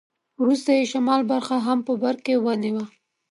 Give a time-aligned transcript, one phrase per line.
[0.41, 2.83] وروسته یې شمال برخه هم په برکې ونیوه.